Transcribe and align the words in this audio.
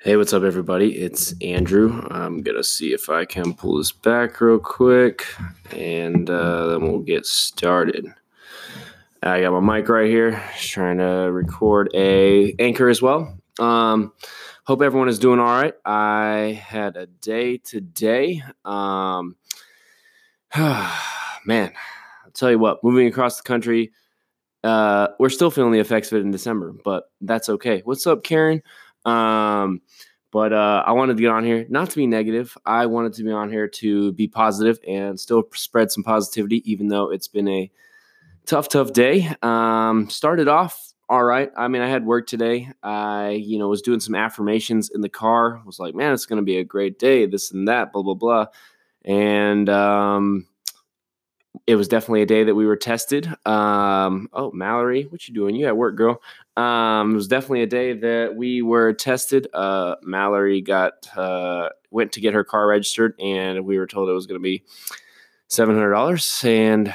Hey, 0.00 0.14
what's 0.16 0.34
up, 0.34 0.42
everybody? 0.42 0.98
It's 0.98 1.34
Andrew. 1.40 2.06
I'm 2.10 2.42
gonna 2.42 2.62
see 2.62 2.92
if 2.92 3.08
I 3.08 3.24
can 3.24 3.54
pull 3.54 3.78
this 3.78 3.92
back 3.92 4.42
real 4.42 4.58
quick, 4.58 5.24
and 5.70 6.28
uh, 6.28 6.66
then 6.66 6.82
we'll 6.82 7.00
get 7.00 7.24
started. 7.24 8.06
I 9.22 9.40
got 9.40 9.58
my 9.58 9.78
mic 9.78 9.88
right 9.88 10.08
here, 10.08 10.32
just 10.54 10.70
trying 10.70 10.98
to 10.98 11.32
record 11.32 11.90
a 11.94 12.54
anchor 12.58 12.90
as 12.90 13.00
well. 13.00 13.38
Um, 13.58 14.12
hope 14.64 14.82
everyone 14.82 15.08
is 15.08 15.18
doing 15.18 15.40
all 15.40 15.46
right. 15.46 15.74
I 15.86 16.62
had 16.62 16.98
a 16.98 17.06
day 17.06 17.56
today. 17.56 18.42
Um, 18.66 19.36
man, 20.56 21.72
I'll 22.22 22.32
tell 22.34 22.50
you 22.50 22.58
what, 22.58 22.84
moving 22.84 23.06
across 23.06 23.38
the 23.38 23.44
country, 23.44 23.92
uh, 24.62 25.08
we're 25.18 25.30
still 25.30 25.50
feeling 25.50 25.72
the 25.72 25.80
effects 25.80 26.12
of 26.12 26.18
it 26.18 26.20
in 26.20 26.32
December, 26.32 26.74
but 26.84 27.10
that's 27.22 27.48
okay. 27.48 27.80
What's 27.86 28.06
up, 28.06 28.24
Karen? 28.24 28.62
Um, 29.06 29.80
but 30.32 30.52
uh, 30.52 30.82
I 30.86 30.92
wanted 30.92 31.16
to 31.16 31.22
get 31.22 31.30
on 31.30 31.44
here 31.44 31.64
not 31.68 31.90
to 31.90 31.96
be 31.96 32.06
negative. 32.06 32.58
I 32.66 32.86
wanted 32.86 33.14
to 33.14 33.22
be 33.22 33.30
on 33.30 33.50
here 33.50 33.68
to 33.68 34.12
be 34.12 34.28
positive 34.28 34.78
and 34.86 35.18
still 35.18 35.44
spread 35.54 35.90
some 35.90 36.04
positivity, 36.04 36.62
even 36.70 36.88
though 36.88 37.10
it's 37.10 37.28
been 37.28 37.48
a 37.48 37.70
tough, 38.44 38.68
tough 38.68 38.92
day. 38.92 39.32
Um, 39.42 40.10
started 40.10 40.48
off 40.48 40.86
all 41.08 41.22
right. 41.22 41.52
I 41.56 41.68
mean, 41.68 41.82
I 41.82 41.88
had 41.88 42.04
work 42.04 42.26
today. 42.26 42.68
I, 42.82 43.30
you 43.30 43.58
know, 43.58 43.68
was 43.68 43.82
doing 43.82 44.00
some 44.00 44.16
affirmations 44.16 44.90
in 44.90 45.02
the 45.02 45.08
car. 45.08 45.62
Was 45.64 45.78
like, 45.78 45.94
man, 45.94 46.12
it's 46.12 46.26
going 46.26 46.38
to 46.38 46.44
be 46.44 46.58
a 46.58 46.64
great 46.64 46.98
day. 46.98 47.26
This 47.26 47.52
and 47.52 47.68
that, 47.68 47.92
blah 47.92 48.02
blah 48.02 48.14
blah. 48.14 48.46
And 49.04 49.68
um, 49.68 50.46
it 51.66 51.76
was 51.76 51.88
definitely 51.88 52.22
a 52.22 52.26
day 52.26 52.44
that 52.44 52.54
we 52.54 52.66
were 52.66 52.76
tested. 52.76 53.26
Um, 53.46 54.28
oh, 54.32 54.50
Mallory, 54.52 55.04
what 55.04 55.26
you 55.28 55.34
doing? 55.34 55.54
You 55.56 55.66
at 55.66 55.76
work, 55.76 55.96
girl? 55.96 56.20
Um, 56.56 57.12
it 57.12 57.14
was 57.14 57.28
definitely 57.28 57.62
a 57.62 57.66
day 57.66 57.92
that 57.92 58.34
we 58.36 58.62
were 58.62 58.92
tested. 58.92 59.48
Uh, 59.52 59.96
Mallory 60.02 60.60
got 60.60 61.08
uh, 61.16 61.70
went 61.90 62.12
to 62.12 62.20
get 62.20 62.34
her 62.34 62.44
car 62.44 62.66
registered, 62.66 63.14
and 63.20 63.64
we 63.64 63.78
were 63.78 63.86
told 63.86 64.08
it 64.08 64.12
was 64.12 64.26
going 64.26 64.40
to 64.40 64.42
be 64.42 64.62
seven 65.48 65.74
hundred 65.74 65.92
dollars. 65.92 66.42
And 66.44 66.94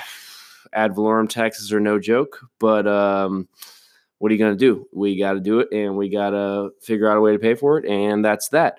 ad 0.74 0.96
valorem 0.96 1.28
taxes 1.28 1.72
are 1.74 1.80
no 1.80 2.00
joke, 2.00 2.40
but 2.60 2.88
um, 2.88 3.48
what 4.18 4.32
are 4.32 4.34
you 4.34 4.40
going 4.40 4.58
to 4.58 4.60
do? 4.60 4.88
We 4.94 5.18
got 5.18 5.34
to 5.34 5.40
do 5.40 5.60
it, 5.60 5.70
and 5.72 5.98
we 5.98 6.10
got 6.10 6.32
to 6.32 6.72
figure 6.82 7.10
out 7.10 7.18
a 7.18 7.22
way 7.22 7.34
to 7.34 7.40
pay 7.40 7.56
for 7.56 7.78
it, 7.78 7.86
and 7.86 8.24
that's 8.24 8.50
that. 8.50 8.78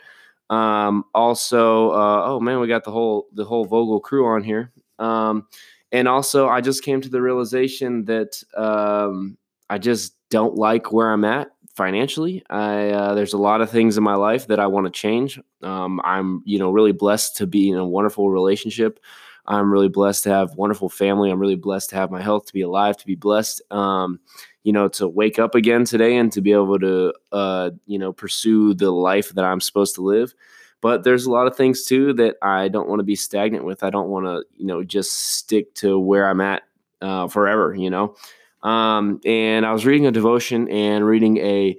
Um, 0.51 1.05
also, 1.15 1.91
uh, 1.91 2.25
oh 2.27 2.41
man, 2.41 2.61
we 2.61 2.67
got 2.67 2.85
the 2.85 2.91
whole 2.91 3.29
the 3.33 3.45
whole 3.45 3.65
Vogel 3.65 4.01
crew 4.01 4.27
on 4.27 4.43
here. 4.43 4.73
Um, 4.99 5.47
and 5.93 6.09
also, 6.09 6.49
I 6.49 6.63
just 6.63 6.83
came 6.83 7.01
to 7.03 7.09
the 7.09 7.21
realization 7.21 8.07
that 8.07 8.43
um, 8.57 9.37
I 9.69 9.79
just 9.79 10.15
don't 10.31 10.57
like 10.57 10.93
where 10.93 11.13
I'm 11.13 11.25
at 11.25 11.51
financially. 11.75 12.43
I 12.49 12.89
uh, 12.89 13.15
there's 13.15 13.35
a 13.35 13.39
lot 13.39 13.61
of 13.61 13.71
things 13.71 13.97
in 13.99 14.03
my 14.03 14.15
life 14.15 14.47
that 14.47 14.59
I 14.59 14.67
want 14.67 14.87
to 14.87 14.91
change. 14.91 15.39
Um, 15.63 16.01
I'm 16.03 16.43
you 16.47 16.59
know 16.59 16.71
really 16.71 16.93
blessed 16.93 17.37
to 17.37 17.47
be 17.47 17.69
in 17.69 17.77
a 17.77 17.87
wonderful 17.87 18.31
relationship. 18.31 19.01
I'm 19.47 19.73
really 19.73 19.89
blessed 19.89 20.25
to 20.25 20.31
have 20.31 20.55
wonderful 20.55 20.89
family. 20.89 21.31
I'm 21.31 21.41
really 21.41 21.57
blessed 21.57 21.91
to 21.91 21.97
have 21.97 22.11
my 22.11 22.23
health, 22.23 22.47
to 22.47 22.53
be 22.53 22.63
alive, 22.63 22.97
to 22.97 23.07
be 23.07 23.17
blessed. 23.17 23.61
Um, 23.71 24.21
you 24.63 24.73
know, 24.73 24.89
to 24.89 25.09
wake 25.09 25.39
up 25.39 25.55
again 25.55 25.85
today 25.85 26.17
and 26.17 26.31
to 26.33 26.41
be 26.41 26.53
able 26.53 26.79
to 26.79 27.13
uh, 27.33 27.71
you 27.87 27.99
know 27.99 28.13
pursue 28.13 28.73
the 28.73 28.91
life 28.91 29.31
that 29.31 29.45
I'm 29.45 29.61
supposed 29.61 29.95
to 29.97 30.03
live. 30.03 30.35
But 30.83 31.05
there's 31.05 31.25
a 31.25 31.31
lot 31.31 31.47
of 31.47 31.57
things 31.57 31.85
too 31.85 32.13
that 32.15 32.37
I 32.43 32.69
don't 32.69 32.89
want 32.89 32.99
to 33.01 33.05
be 33.05 33.17
stagnant 33.17 33.65
with. 33.65 33.83
I 33.83 33.89
don't 33.89 34.11
want 34.11 34.27
to, 34.27 34.45
you 34.57 34.67
know, 34.67 34.85
just 34.85 35.13
stick 35.13 35.75
to 35.77 35.99
where 35.99 36.29
I'm 36.29 36.43
at 36.43 36.65
uh, 37.01 37.29
forever, 37.29 37.75
you 37.75 37.89
know. 37.89 38.17
Um, 38.63 39.21
and 39.25 39.65
I 39.65 39.73
was 39.73 39.87
reading 39.87 40.07
a 40.07 40.13
devotion 40.13 40.69
and 40.69 41.07
reading 41.07 41.39
a 41.39 41.79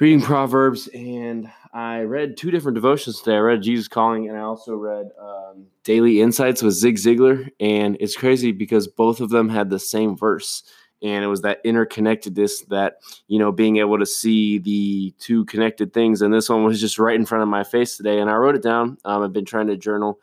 reading 0.00 0.22
Proverbs, 0.22 0.88
and 0.88 1.50
I 1.72 2.02
read 2.02 2.36
two 2.36 2.50
different 2.50 2.74
devotions 2.74 3.20
today. 3.20 3.36
I 3.36 3.40
read 3.40 3.62
Jesus 3.62 3.88
Calling, 3.88 4.28
and 4.28 4.36
I 4.36 4.42
also 4.42 4.74
read 4.74 5.10
um, 5.20 5.66
Daily 5.84 6.20
Insights 6.20 6.62
with 6.62 6.74
Zig 6.74 6.96
Ziglar. 6.96 7.48
And 7.60 7.96
it's 7.98 8.16
crazy 8.16 8.52
because 8.52 8.86
both 8.86 9.20
of 9.20 9.30
them 9.30 9.48
had 9.48 9.70
the 9.70 9.78
same 9.78 10.16
verse 10.16 10.64
and 11.02 11.24
it 11.24 11.28
was 11.28 11.42
that 11.42 11.62
interconnectedness 11.64 12.66
that 12.68 12.98
you 13.28 13.38
know 13.38 13.52
being 13.52 13.78
able 13.78 13.98
to 13.98 14.06
see 14.06 14.58
the 14.58 15.14
two 15.18 15.44
connected 15.46 15.92
things. 15.92 16.22
And 16.22 16.32
this 16.32 16.48
one 16.48 16.64
was 16.64 16.80
just 16.80 16.98
right 16.98 17.16
in 17.16 17.26
front 17.26 17.42
of 17.42 17.48
my 17.48 17.64
face 17.64 17.96
today 17.96 18.20
and 18.20 18.30
i 18.30 18.34
wrote 18.34 18.54
it 18.54 18.62
down. 18.62 18.98
Um, 19.04 19.22
i've 19.22 19.32
been 19.32 19.44
trying 19.44 19.68
to 19.68 19.76
journal 19.76 20.18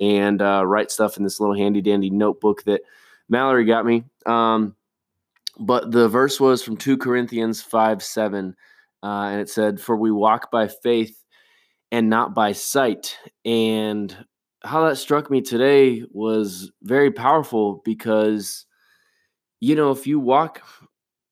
and 0.00 0.42
uh, 0.42 0.64
write 0.66 0.90
stuff 0.90 1.16
in 1.16 1.22
this 1.22 1.40
little 1.40 1.56
handy 1.56 1.80
dandy 1.80 2.10
notebook 2.10 2.64
that 2.64 2.82
mallory 3.28 3.64
got 3.64 3.86
me. 3.86 4.04
Um, 4.26 4.74
but 5.58 5.92
the 5.92 6.08
verse 6.08 6.40
was 6.40 6.62
from 6.62 6.76
2 6.76 6.98
corinthians 6.98 7.62
5 7.62 8.02
7 8.02 8.56
uh, 9.02 9.06
and 9.06 9.40
it 9.40 9.48
said 9.48 9.80
for 9.80 9.96
we 9.96 10.10
walk 10.10 10.50
by 10.50 10.66
faith 10.66 11.24
and 11.92 12.10
not 12.10 12.34
by 12.34 12.52
sight. 12.52 13.16
And 13.44 14.16
how 14.64 14.84
that 14.88 14.96
struck 14.96 15.30
me 15.30 15.42
today 15.42 16.04
was 16.10 16.72
very 16.82 17.10
powerful 17.10 17.82
because 17.84 18.66
you 19.64 19.74
know, 19.74 19.92
if 19.92 20.06
you 20.06 20.20
walk 20.20 20.60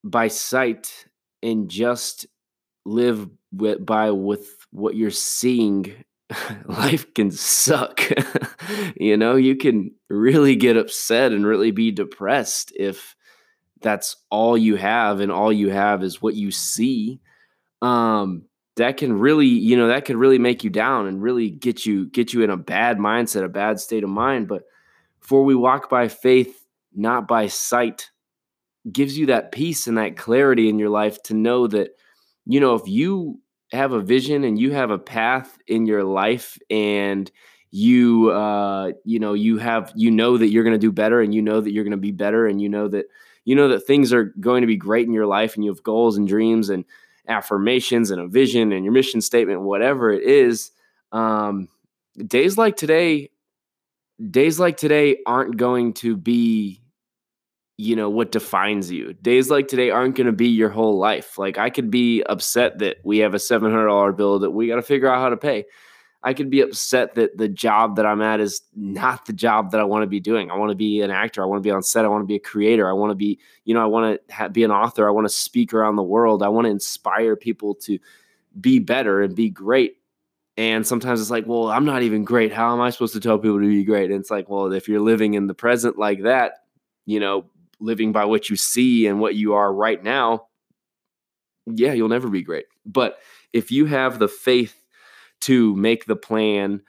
by 0.02 0.28
sight 0.28 1.04
and 1.42 1.68
just 1.68 2.24
live 2.86 3.28
with, 3.52 3.84
by 3.84 4.10
with 4.10 4.66
what 4.70 4.96
you're 4.96 5.10
seeing, 5.10 5.92
life 6.64 7.12
can 7.12 7.30
suck. 7.30 8.00
you 8.96 9.18
know, 9.18 9.36
you 9.36 9.54
can 9.54 9.90
really 10.08 10.56
get 10.56 10.78
upset 10.78 11.32
and 11.32 11.44
really 11.44 11.72
be 11.72 11.90
depressed 11.90 12.72
if 12.74 13.14
that's 13.82 14.16
all 14.30 14.56
you 14.56 14.76
have 14.76 15.20
and 15.20 15.30
all 15.30 15.52
you 15.52 15.68
have 15.68 16.02
is 16.02 16.22
what 16.22 16.34
you 16.34 16.50
see. 16.50 17.20
Um, 17.82 18.44
that 18.76 18.96
can 18.96 19.12
really, 19.12 19.46
you 19.46 19.76
know, 19.76 19.88
that 19.88 20.06
could 20.06 20.16
really 20.16 20.38
make 20.38 20.64
you 20.64 20.70
down 20.70 21.06
and 21.06 21.22
really 21.22 21.50
get 21.50 21.84
you 21.84 22.06
get 22.06 22.32
you 22.32 22.40
in 22.40 22.48
a 22.48 22.56
bad 22.56 22.96
mindset, 22.96 23.44
a 23.44 23.48
bad 23.48 23.78
state 23.78 24.04
of 24.04 24.08
mind. 24.08 24.48
But 24.48 24.62
for 25.20 25.44
we 25.44 25.54
walk 25.54 25.90
by 25.90 26.08
faith, 26.08 26.66
not 26.94 27.28
by 27.28 27.48
sight 27.48 28.08
gives 28.90 29.16
you 29.16 29.26
that 29.26 29.52
peace 29.52 29.86
and 29.86 29.98
that 29.98 30.16
clarity 30.16 30.68
in 30.68 30.78
your 30.78 30.90
life 30.90 31.22
to 31.24 31.34
know 31.34 31.66
that, 31.68 31.90
you 32.46 32.60
know, 32.60 32.74
if 32.74 32.88
you 32.88 33.40
have 33.70 33.92
a 33.92 34.00
vision 34.00 34.44
and 34.44 34.58
you 34.58 34.72
have 34.72 34.90
a 34.90 34.98
path 34.98 35.58
in 35.66 35.86
your 35.86 36.04
life 36.04 36.58
and 36.70 37.30
you 37.74 38.30
uh 38.30 38.92
you 39.04 39.18
know 39.18 39.32
you 39.32 39.56
have 39.56 39.90
you 39.96 40.10
know 40.10 40.36
that 40.36 40.48
you're 40.48 40.62
going 40.62 40.74
to 40.74 40.78
do 40.78 40.92
better 40.92 41.22
and 41.22 41.34
you 41.34 41.40
know 41.40 41.58
that 41.58 41.72
you're 41.72 41.84
going 41.84 41.90
to 41.90 41.96
be 41.96 42.10
better 42.10 42.46
and 42.46 42.60
you 42.60 42.68
know 42.68 42.86
that 42.86 43.06
you 43.46 43.56
know 43.56 43.68
that 43.68 43.86
things 43.86 44.12
are 44.12 44.24
going 44.40 44.60
to 44.60 44.66
be 44.66 44.76
great 44.76 45.06
in 45.06 45.12
your 45.14 45.26
life 45.26 45.54
and 45.54 45.64
you 45.64 45.70
have 45.70 45.82
goals 45.82 46.18
and 46.18 46.28
dreams 46.28 46.68
and 46.68 46.84
affirmations 47.28 48.10
and 48.10 48.20
a 48.20 48.26
vision 48.28 48.72
and 48.72 48.84
your 48.84 48.92
mission 48.92 49.22
statement 49.22 49.62
whatever 49.62 50.10
it 50.12 50.22
is 50.22 50.70
um 51.12 51.66
days 52.26 52.58
like 52.58 52.76
today 52.76 53.30
days 54.30 54.60
like 54.60 54.76
today 54.76 55.16
aren't 55.26 55.56
going 55.56 55.94
to 55.94 56.14
be 56.16 56.81
you 57.82 57.96
know 57.96 58.08
what 58.08 58.30
defines 58.30 58.92
you. 58.92 59.12
Days 59.14 59.50
like 59.50 59.66
today 59.66 59.90
aren't 59.90 60.14
going 60.14 60.28
to 60.28 60.32
be 60.32 60.46
your 60.46 60.68
whole 60.68 60.98
life. 60.98 61.36
Like 61.36 61.58
i 61.58 61.68
could 61.68 61.90
be 61.90 62.22
upset 62.24 62.78
that 62.78 62.98
we 63.02 63.18
have 63.18 63.34
a 63.34 63.38
$700 63.38 64.16
bill 64.16 64.38
that 64.38 64.52
we 64.52 64.68
got 64.68 64.76
to 64.76 64.82
figure 64.82 65.08
out 65.08 65.20
how 65.20 65.30
to 65.30 65.36
pay. 65.36 65.64
I 66.22 66.32
could 66.32 66.48
be 66.48 66.60
upset 66.60 67.16
that 67.16 67.36
the 67.36 67.48
job 67.48 67.96
that 67.96 68.06
i'm 68.06 68.22
at 68.22 68.38
is 68.38 68.62
not 68.76 69.26
the 69.26 69.32
job 69.32 69.72
that 69.72 69.80
i 69.80 69.84
want 69.84 70.04
to 70.04 70.06
be 70.06 70.20
doing. 70.20 70.52
I 70.52 70.56
want 70.56 70.70
to 70.70 70.76
be 70.76 71.00
an 71.00 71.10
actor. 71.10 71.42
I 71.42 71.46
want 71.46 71.60
to 71.60 71.66
be 71.66 71.72
on 71.72 71.82
set. 71.82 72.04
I 72.04 72.08
want 72.08 72.22
to 72.22 72.26
be 72.26 72.36
a 72.36 72.40
creator. 72.40 72.88
I 72.88 72.92
want 72.92 73.10
to 73.10 73.16
be 73.16 73.40
you 73.64 73.74
know 73.74 73.82
i 73.82 73.86
want 73.86 74.20
to 74.28 74.34
ha- 74.34 74.48
be 74.48 74.62
an 74.62 74.70
author. 74.70 75.08
I 75.08 75.10
want 75.10 75.24
to 75.24 75.34
speak 75.34 75.74
around 75.74 75.96
the 75.96 76.04
world. 76.04 76.44
I 76.44 76.48
want 76.48 76.66
to 76.66 76.70
inspire 76.70 77.34
people 77.34 77.74
to 77.86 77.98
be 78.60 78.78
better 78.78 79.22
and 79.22 79.34
be 79.34 79.50
great. 79.50 79.96
And 80.56 80.86
sometimes 80.86 81.20
it's 81.20 81.30
like 81.30 81.48
well 81.48 81.68
i'm 81.68 81.84
not 81.84 82.02
even 82.02 82.22
great. 82.22 82.52
How 82.52 82.72
am 82.72 82.80
i 82.80 82.90
supposed 82.90 83.14
to 83.14 83.20
tell 83.20 83.38
people 83.38 83.58
to 83.58 83.66
be 83.66 83.82
great? 83.82 84.12
And 84.12 84.20
it's 84.20 84.30
like 84.30 84.48
well 84.48 84.72
if 84.72 84.88
you're 84.88 85.00
living 85.00 85.34
in 85.34 85.48
the 85.48 85.54
present 85.54 85.98
like 85.98 86.22
that 86.22 86.58
you 87.06 87.18
know 87.20 87.44
living 87.82 88.12
by 88.12 88.24
what 88.24 88.48
you 88.48 88.56
see 88.56 89.06
and 89.06 89.20
what 89.20 89.34
you 89.34 89.54
are 89.54 89.72
right 89.72 90.02
now, 90.02 90.46
yeah, 91.66 91.92
you'll 91.92 92.08
never 92.08 92.28
be 92.28 92.42
great. 92.42 92.66
But 92.84 93.18
if 93.52 93.70
you 93.70 93.86
have 93.86 94.18
the 94.18 94.28
faith 94.28 94.82
to 95.42 95.74
make 95.76 96.06
the 96.06 96.16
plan 96.16 96.82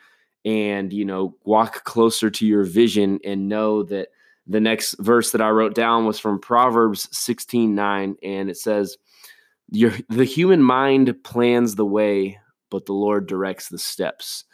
and, 0.45 0.92
you 0.92 1.06
know, 1.06 1.36
walk 1.44 1.84
closer 1.84 2.30
to 2.30 2.45
your 2.45 2.63
vision 2.63 3.19
and 3.24 3.50
know 3.50 3.84
that 3.84 4.10
the 4.45 4.60
next 4.60 4.95
verse 5.00 5.31
that 5.31 5.42
I 5.42 5.50
wrote 5.50 5.74
down 5.74 6.06
was 6.06 6.19
from 6.19 6.40
Proverbs 6.40 7.07
16 7.18 7.74
9, 7.74 8.16
and 8.22 8.50
it 8.50 8.57
says, 8.57 8.98
your, 9.72 9.94
The 10.10 10.25
human 10.25 10.62
mind 10.62 11.16
plans 11.24 11.75
the 11.75 11.86
way, 11.86 12.39
but 12.69 12.86
the 12.86 12.94
Lord 12.94 13.28
directs 13.28 13.69
the 13.69 13.80
steps. 13.80 14.46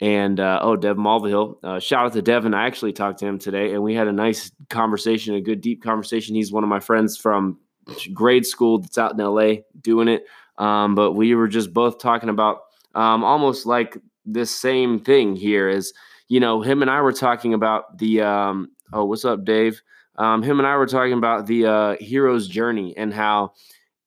And 0.00 0.40
uh, 0.40 0.58
oh, 0.60 0.76
Dev 0.76 0.96
Mulvihill, 0.96 1.56
uh, 1.62 1.78
shout 1.78 2.06
out 2.06 2.12
to 2.14 2.22
Devin. 2.22 2.52
I 2.52 2.66
actually 2.66 2.92
talked 2.92 3.20
to 3.20 3.26
him 3.26 3.38
today, 3.38 3.72
and 3.72 3.82
we 3.82 3.94
had 3.94 4.08
a 4.08 4.12
nice 4.12 4.50
conversation, 4.68 5.34
a 5.34 5.40
good 5.40 5.60
deep 5.60 5.82
conversation. 5.82 6.34
He's 6.34 6.52
one 6.52 6.64
of 6.64 6.68
my 6.68 6.80
friends 6.80 7.16
from 7.16 7.58
grade 8.12 8.46
school 8.46 8.78
that's 8.78 8.98
out 8.98 9.12
in 9.12 9.18
LA 9.18 9.62
doing 9.80 10.08
it. 10.08 10.24
Um, 10.58 10.94
but 10.94 11.12
we 11.12 11.34
were 11.34 11.48
just 11.48 11.72
both 11.72 11.98
talking 11.98 12.28
about 12.28 12.60
um, 12.94 13.24
almost 13.24 13.66
like 13.66 13.96
this 14.24 14.54
same 14.54 15.00
thing 15.00 15.36
here. 15.36 15.68
Is 15.68 15.92
you 16.28 16.40
know, 16.40 16.62
him 16.62 16.82
and 16.82 16.90
I 16.90 17.00
were 17.00 17.12
talking 17.12 17.54
about 17.54 17.98
the 17.98 18.22
um, 18.22 18.70
oh, 18.92 19.04
what's 19.04 19.24
up, 19.24 19.44
Dave? 19.44 19.82
Um, 20.16 20.42
him 20.42 20.58
and 20.58 20.66
I 20.66 20.76
were 20.76 20.86
talking 20.86 21.14
about 21.14 21.46
the 21.46 21.66
uh, 21.66 21.96
hero's 22.00 22.48
journey 22.48 22.96
and 22.96 23.12
how 23.12 23.52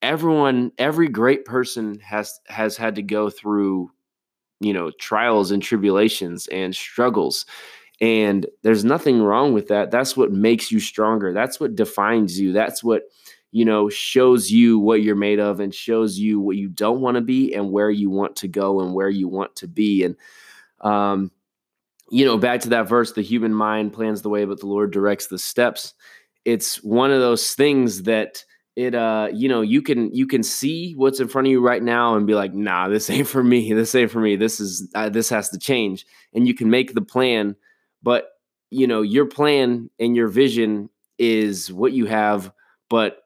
everyone, 0.01 0.72
every 0.78 1.10
great 1.10 1.45
person 1.45 2.00
has 2.00 2.40
has 2.48 2.78
had 2.78 2.95
to 2.95 3.01
go 3.01 3.30
through, 3.30 3.92
you 4.59 4.74
know, 4.74 4.92
trials 5.00 5.51
and 5.51 5.62
tribulations 5.62 6.48
and 6.48 6.75
struggles. 6.75 7.45
And 8.00 8.45
there's 8.63 8.86
nothing 8.86 9.21
wrong 9.21 9.54
with 9.54 9.68
that. 9.68 9.92
That's 9.92 10.15
what 10.15 10.31
makes 10.31 10.71
you 10.71 10.80
stronger. 10.80 11.33
That's 11.33 11.59
what 11.59 11.75
defines 11.75 12.39
you. 12.39 12.54
That's 12.54 12.83
what, 12.83 13.04
you 13.51 13.65
know, 13.65 13.89
shows 13.89 14.51
you 14.51 14.77
what 14.77 15.01
you're 15.01 15.15
made 15.15 15.39
of 15.39 15.59
and 15.59 15.74
shows 15.74 16.18
you 16.19 16.39
what 16.39 16.57
you 16.57 16.69
don't 16.69 17.01
want 17.01 17.15
to 17.15 17.21
be 17.21 17.54
and 17.54 17.71
where 17.71 17.89
you 17.89 18.09
want 18.09 18.36
to 18.38 18.48
go 18.48 18.81
and 18.81 18.94
where 18.94 19.09
you 19.09 19.27
want 19.27 19.56
to 19.57 19.68
be. 19.68 20.04
And, 20.04 20.15
um, 20.81 21.31
you 22.09 22.24
know, 22.25 22.38
back 22.38 22.62
to 22.62 22.69
that 22.69 22.88
verse, 22.88 23.13
the 23.13 23.21
human 23.21 23.54
mind 23.54 23.94
plans 23.94 24.21
the 24.21 24.30
way, 24.30 24.45
but 24.45 24.59
the 24.59 24.68
Lord 24.68 24.92
directs 24.92 25.27
the 25.27 25.39
steps. 25.39 25.94
It's 26.45 26.83
one 26.83 27.12
of 27.12 27.19
those 27.19 27.54
things 27.54 28.04
that 28.04 28.45
it 28.78 28.94
uh 28.94 29.28
you 29.34 29.50
know 29.50 29.62
you 29.62 29.82
can 29.82 30.14
you 30.14 30.28
can 30.28 30.44
see 30.44 30.94
what's 30.94 31.20
in 31.20 31.28
front 31.28 31.48
of 31.48 31.52
you 31.52 31.60
right 31.60 31.82
now 31.82 32.16
and 32.16 32.28
be 32.28 32.36
like 32.36 32.54
nah 32.54 32.88
this 32.88 33.10
ain't 33.10 33.28
for 33.28 33.44
me. 33.44 33.74
This 33.74 33.96
ain't 33.96 34.12
for 34.12 34.22
me. 34.22 34.36
This 34.38 34.60
is 34.60 34.88
uh, 34.96 35.10
this 35.10 35.30
has 35.30 35.50
to 35.50 35.58
change. 35.58 36.06
And 36.34 36.48
you 36.48 36.54
can 36.54 36.70
make 36.70 36.94
the 36.94 37.02
plan 37.02 37.56
but 38.04 38.30
you 38.70 38.86
know 38.86 39.02
your 39.02 39.26
plan 39.26 39.90
and 40.00 40.16
your 40.16 40.28
vision 40.28 40.90
is 41.18 41.74
what 41.74 41.94
you 41.94 42.06
have 42.06 42.52
but 42.90 43.24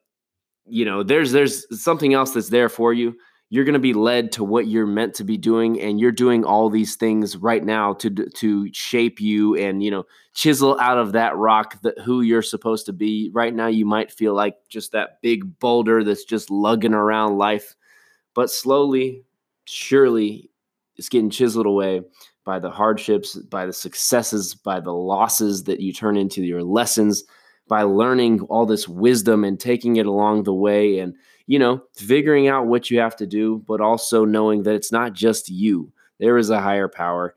you 0.66 0.86
know 0.86 1.04
there's 1.04 1.34
there's 1.34 1.66
something 1.84 2.14
else 2.14 2.32
that's 2.32 2.50
there 2.50 2.70
for 2.70 2.94
you 2.94 3.14
you're 3.54 3.66
going 3.66 3.74
to 3.74 3.80
be 3.80 3.94
led 3.94 4.32
to 4.32 4.46
what 4.46 4.68
you're 4.68 4.88
meant 4.88 5.14
to 5.16 5.26
be 5.26 5.38
doing 5.38 5.80
and 5.80 6.00
you're 6.00 6.12
doing 6.12 6.46
all 6.46 6.70
these 6.70 6.96
things 6.96 7.36
right 7.36 7.64
now 7.64 7.94
to 7.94 8.10
to 8.10 8.74
shape 8.74 9.20
you 9.20 9.56
and 9.56 9.84
you 9.84 9.92
know 9.92 10.06
chisel 10.34 10.80
out 10.80 10.98
of 10.98 11.12
that 11.12 11.36
rock 11.36 11.80
that 11.82 12.00
who 12.00 12.22
you're 12.22 12.42
supposed 12.42 12.86
to 12.86 12.94
be. 12.94 13.30
Right 13.34 13.54
now 13.54 13.68
you 13.68 13.86
might 13.86 14.12
feel 14.12 14.34
like 14.34 14.56
just 14.70 14.94
that 14.94 15.22
big 15.22 15.60
boulder 15.60 16.04
that's 16.04 16.24
just 16.24 16.50
lugging 16.50 16.94
around 16.94 17.38
life 17.38 17.76
but 18.34 18.50
slowly 18.50 19.24
surely 19.66 20.50
it's 20.96 21.10
getting 21.10 21.30
chiseled 21.30 21.66
away 21.66 22.02
by 22.46 22.60
the 22.60 22.72
hardships 22.72 23.36
by 23.36 23.66
the 23.66 23.74
successes 23.74 24.56
by 24.56 24.80
the 24.80 24.94
losses 24.94 25.64
that 25.66 25.80
you 25.80 25.94
turn 25.94 26.18
into 26.18 26.42
your 26.44 26.64
lessons 26.64 27.24
by 27.68 27.84
learning 27.84 28.42
all 28.42 28.66
this 28.66 28.88
wisdom 28.88 29.44
and 29.44 29.60
taking 29.60 29.98
it 29.98 30.06
along 30.06 30.44
the 30.44 30.54
way 30.54 31.00
and 31.00 31.16
you 31.52 31.60
know, 31.60 31.84
figuring 31.98 32.48
out 32.48 32.68
what 32.68 32.90
you 32.90 32.98
have 33.02 33.18
to 33.18 33.28
do, 33.28 33.62
but 33.68 33.82
also 33.82 34.24
knowing 34.24 34.64
that 34.64 34.74
it's 34.74 34.90
not 34.90 35.12
just 35.12 35.50
you. 35.50 35.92
There 36.18 36.38
is 36.38 36.50
a 36.50 36.62
higher 36.62 36.88
power, 36.88 37.36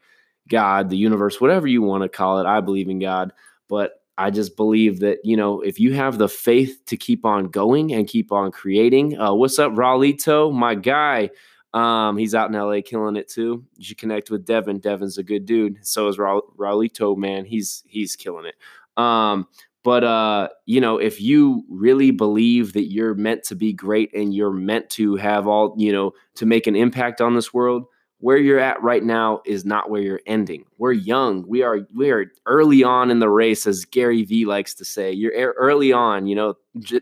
God, 0.48 0.88
the 0.88 0.96
universe, 0.96 1.40
whatever 1.40 1.66
you 1.66 1.82
want 1.82 2.04
to 2.04 2.08
call 2.08 2.38
it. 2.38 2.46
I 2.46 2.60
believe 2.60 2.88
in 2.88 3.00
God, 3.00 3.32
but 3.68 4.02
I 4.16 4.30
just 4.30 4.56
believe 4.56 5.00
that, 5.00 5.18
you 5.24 5.36
know, 5.36 5.62
if 5.62 5.80
you 5.80 5.94
have 5.94 6.18
the 6.18 6.28
faith 6.28 6.80
to 6.86 6.96
keep 6.96 7.24
on 7.24 7.46
going 7.46 7.92
and 7.92 8.06
keep 8.06 8.30
on 8.30 8.52
creating, 8.52 9.18
uh, 9.18 9.34
what's 9.34 9.58
up, 9.58 9.72
Raulito? 9.72 10.54
My 10.54 10.76
guy. 10.76 11.30
Um, 11.72 12.16
he's 12.16 12.36
out 12.36 12.48
in 12.48 12.56
LA 12.56 12.82
killing 12.86 13.16
it 13.16 13.28
too. 13.28 13.64
You 13.76 13.84
should 13.84 13.98
connect 13.98 14.30
with 14.30 14.44
Devin. 14.44 14.78
Devin's 14.78 15.18
a 15.18 15.24
good 15.24 15.44
dude. 15.44 15.84
So 15.84 16.06
is 16.06 16.20
Ra- 16.20 16.40
Raulito, 16.56 17.16
man. 17.16 17.44
He's 17.44 17.82
he's 17.88 18.14
killing 18.14 18.46
it. 18.46 18.54
Um, 18.96 19.48
but 19.84 20.02
uh, 20.02 20.48
you 20.66 20.80
know, 20.80 20.96
if 20.98 21.20
you 21.20 21.64
really 21.68 22.10
believe 22.10 22.72
that 22.72 22.90
you're 22.90 23.14
meant 23.14 23.44
to 23.44 23.54
be 23.54 23.72
great 23.72 24.12
and 24.14 24.34
you're 24.34 24.50
meant 24.50 24.90
to 24.90 25.16
have 25.16 25.46
all, 25.46 25.74
you 25.78 25.92
know, 25.92 26.12
to 26.36 26.46
make 26.46 26.66
an 26.66 26.74
impact 26.74 27.20
on 27.20 27.34
this 27.34 27.54
world, 27.54 27.84
where 28.24 28.38
you're 28.38 28.58
at 28.58 28.82
right 28.82 29.04
now 29.04 29.42
is 29.44 29.66
not 29.66 29.90
where 29.90 30.00
you're 30.00 30.22
ending. 30.24 30.64
We're 30.78 30.92
young. 30.92 31.46
We 31.46 31.62
are 31.62 31.80
we 31.94 32.10
are 32.10 32.32
early 32.46 32.82
on 32.82 33.10
in 33.10 33.18
the 33.18 33.28
race, 33.28 33.66
as 33.66 33.84
Gary 33.84 34.22
Vee 34.22 34.46
likes 34.46 34.72
to 34.76 34.84
say. 34.86 35.12
You're 35.12 35.52
early 35.58 35.92
on. 35.92 36.26
You 36.26 36.34
know, 36.34 36.54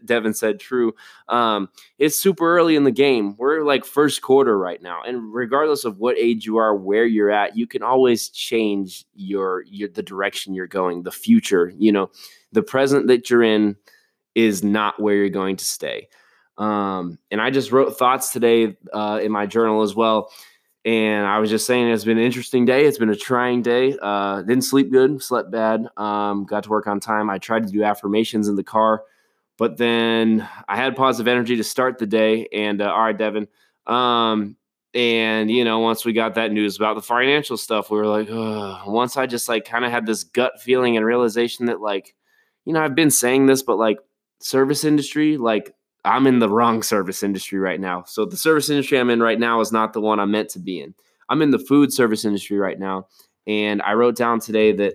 Devin 0.04 0.34
said 0.34 0.58
true. 0.58 0.92
Um, 1.28 1.69
it's 2.00 2.19
super 2.19 2.58
early 2.58 2.74
in 2.74 2.82
the 2.82 2.90
game. 2.90 3.36
We're 3.36 3.62
like 3.62 3.84
first 3.84 4.20
quarter 4.20 4.58
right 4.58 4.82
now, 4.82 5.00
and 5.06 5.32
regardless 5.32 5.84
of 5.84 5.98
what 5.98 6.19
age 6.19 6.44
you 6.44 6.56
are, 6.56 6.74
where 6.74 7.06
you're 7.06 7.30
at, 7.30 7.56
you 7.56 7.68
can 7.68 7.84
always 7.84 8.28
change 8.28 9.04
your 9.14 9.62
your 9.68 9.90
the 9.90 10.02
direction 10.02 10.54
you're 10.54 10.66
going, 10.66 11.04
the 11.04 11.12
future. 11.12 11.72
You 11.78 11.92
know, 11.92 12.10
the 12.50 12.64
present 12.64 13.06
that 13.06 13.30
you're 13.30 13.44
in 13.44 13.76
is 14.34 14.64
not 14.64 15.00
where 15.00 15.14
you're 15.14 15.28
going 15.28 15.54
to 15.54 15.64
stay. 15.64 16.08
Um, 16.58 17.18
and 17.30 17.40
I 17.40 17.50
just 17.50 17.70
wrote 17.70 17.96
thoughts 17.96 18.32
today 18.32 18.76
uh, 18.92 19.20
in 19.22 19.30
my 19.30 19.46
journal 19.46 19.82
as 19.82 19.94
well. 19.94 20.30
And 20.84 21.26
I 21.26 21.38
was 21.38 21.49
just 21.49 21.67
saying 21.67 21.88
it's 21.88 22.05
been 22.05 22.19
an 22.19 22.25
interesting 22.25 22.64
day. 22.64 22.84
It's 22.87 22.99
been 22.99 23.11
a 23.11 23.17
trying 23.17 23.62
day. 23.62 23.96
Uh, 24.02 24.43
didn't 24.43 24.64
sleep 24.64 24.90
good, 24.90 25.23
slept 25.23 25.50
bad. 25.50 25.87
Um, 25.96 26.44
got 26.44 26.64
to 26.64 26.70
work 26.70 26.88
on 26.88 26.99
time. 26.99 27.31
I 27.31 27.38
tried 27.38 27.67
to 27.67 27.73
do 27.73 27.84
affirmations 27.84 28.49
in 28.49 28.56
the 28.56 28.64
car, 28.64 29.05
but 29.58 29.76
then 29.76 30.49
I 30.69 30.76
had 30.76 30.96
positive 30.96 31.29
energy 31.29 31.56
to 31.56 31.64
start 31.64 31.99
the 31.99 32.06
day. 32.06 32.49
And 32.52 32.82
uh, 32.82 32.90
all 32.90 33.02
right, 33.02 33.17
Devin. 33.17 33.46
Um, 33.87 34.56
and 34.93 35.50
you 35.50 35.64
know, 35.64 35.79
once 35.79 36.05
we 36.05 36.12
got 36.12 36.34
that 36.34 36.50
news 36.50 36.76
about 36.76 36.96
the 36.96 37.02
financial 37.02 37.56
stuff, 37.56 37.90
we 37.90 37.99
were 37.99 38.06
like, 38.06 38.28
once 38.87 39.17
I 39.17 39.26
just 39.26 39.49
like 39.49 39.64
kind 39.64 39.85
of 39.85 39.93
had 39.93 40.05
this 40.05 40.25
gut 40.25 40.61
feeling 40.61 40.96
and 40.96 41.06
realization 41.06 41.67
that 41.67 41.81
like 41.81 42.14
you 42.64 42.73
know, 42.73 42.82
I've 42.82 42.94
been 42.94 43.11
saying 43.11 43.46
this, 43.46 43.62
but 43.62 43.76
like 43.78 43.99
service 44.40 44.85
industry, 44.85 45.37
like 45.37 45.75
I'm 46.04 46.26
in 46.26 46.38
the 46.40 46.49
wrong 46.49 46.82
service 46.82 47.22
industry 47.22 47.58
right 47.58 47.81
now. 47.81 48.04
So 48.04 48.25
the 48.25 48.37
service 48.37 48.70
industry 48.70 48.99
I'm 48.99 49.10
in 49.10 49.22
right 49.22 49.38
now 49.38 49.60
is 49.60 49.72
not 49.72 49.93
the 49.93 50.00
one 50.00 50.19
I'm 50.19 50.31
meant 50.31 50.49
to 50.50 50.58
be 50.58 50.81
in. 50.81 50.94
I'm 51.28 51.43
in 51.43 51.50
the 51.50 51.58
food 51.58 51.93
service 51.93 52.25
industry 52.25 52.58
right 52.58 52.78
now. 52.78 53.06
And 53.46 53.81
I 53.82 53.94
wrote 53.94 54.16
down 54.16 54.40
today 54.40 54.72
that 54.72 54.94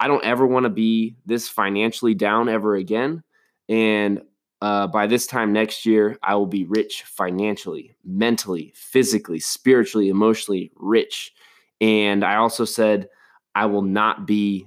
I 0.00 0.08
don't 0.08 0.24
ever 0.24 0.46
want 0.46 0.64
to 0.64 0.70
be 0.70 1.16
this 1.26 1.48
financially 1.48 2.14
down 2.14 2.48
ever 2.48 2.76
again. 2.76 3.22
And 3.68 4.22
uh, 4.60 4.86
by 4.86 5.06
this 5.06 5.26
time 5.26 5.52
next 5.52 5.86
year, 5.86 6.18
I 6.22 6.34
will 6.34 6.46
be 6.46 6.64
rich 6.64 7.04
financially, 7.04 7.94
mentally, 8.04 8.72
physically, 8.74 9.38
spiritually, 9.38 10.08
emotionally 10.08 10.72
rich. 10.76 11.32
And 11.80 12.24
I 12.24 12.36
also 12.36 12.64
said, 12.64 13.08
I 13.54 13.66
will 13.66 13.82
not 13.82 14.26
be 14.26 14.66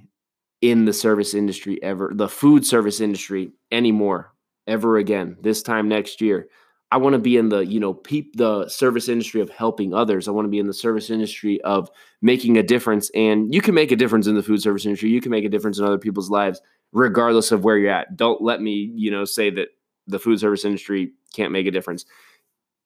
in 0.60 0.84
the 0.84 0.92
service 0.92 1.34
industry 1.34 1.82
ever, 1.82 2.12
the 2.14 2.28
food 2.28 2.64
service 2.64 3.00
industry 3.00 3.52
anymore, 3.70 4.31
ever 4.72 4.96
again. 4.96 5.36
This 5.40 5.62
time 5.62 5.88
next 5.88 6.20
year, 6.20 6.48
I 6.90 6.96
want 6.96 7.12
to 7.12 7.18
be 7.18 7.36
in 7.36 7.50
the 7.50 7.60
you 7.60 7.78
know 7.78 7.94
peep 7.94 8.36
the 8.36 8.68
service 8.68 9.08
industry 9.08 9.40
of 9.40 9.50
helping 9.50 9.94
others. 9.94 10.26
I 10.26 10.30
want 10.30 10.46
to 10.46 10.50
be 10.50 10.58
in 10.58 10.66
the 10.66 10.74
service 10.74 11.10
industry 11.10 11.60
of 11.62 11.90
making 12.22 12.56
a 12.56 12.62
difference. 12.62 13.10
And 13.14 13.54
you 13.54 13.60
can 13.60 13.74
make 13.74 13.92
a 13.92 13.96
difference 13.96 14.26
in 14.26 14.34
the 14.34 14.42
food 14.42 14.62
service 14.62 14.86
industry. 14.86 15.10
You 15.10 15.20
can 15.20 15.30
make 15.30 15.44
a 15.44 15.48
difference 15.48 15.78
in 15.78 15.84
other 15.84 15.98
people's 15.98 16.30
lives, 16.30 16.60
regardless 16.92 17.52
of 17.52 17.64
where 17.64 17.76
you're 17.76 17.92
at. 17.92 18.16
Don't 18.16 18.42
let 18.42 18.60
me 18.60 18.90
you 18.94 19.10
know 19.10 19.24
say 19.24 19.50
that 19.50 19.68
the 20.06 20.18
food 20.18 20.40
service 20.40 20.64
industry 20.64 21.12
can't 21.34 21.52
make 21.52 21.66
a 21.66 21.70
difference. 21.70 22.04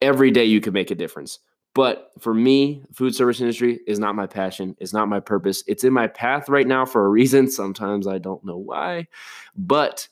Every 0.02 0.30
day 0.30 0.44
you 0.44 0.60
can 0.60 0.72
make 0.72 0.90
a 0.90 0.94
difference. 0.94 1.38
But 1.74 2.10
for 2.18 2.32
me, 2.32 2.82
food 2.94 3.14
service 3.14 3.40
industry 3.40 3.81
is 3.86 3.98
not 3.98 4.14
my 4.14 4.26
passion. 4.26 4.74
It's 4.78 4.94
not 4.94 5.08
my 5.08 5.20
purpose. 5.20 5.62
It's 5.66 5.84
in 5.84 5.93
my 5.93 6.06
path 6.06 6.48
right 6.48 6.66
now 6.66 6.86
for 6.86 7.05
a 7.05 7.08
reason. 7.10 7.50
Sometimes 7.50 8.06
I 8.06 8.19
don't 8.19 8.44
know 8.44 8.56
why, 8.56 9.08
but 9.56 10.08